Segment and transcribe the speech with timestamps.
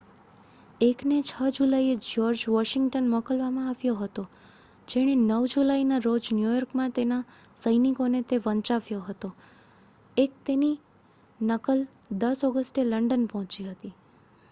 [0.81, 4.23] 1 ને 6 જુલાઈએ George Washington મોકલવામાં આવ્યો હતો
[4.87, 7.19] જેણે 9 જુલાઈના રોજ ન્યૂયોર્કમાં તેના
[7.57, 9.31] સૈનિકોને તે વંચાવ્યો હતો
[10.45, 11.85] તેની એક નકલ
[12.23, 13.93] 10 ઓગસ્ટે લંડન પહોંચી હતી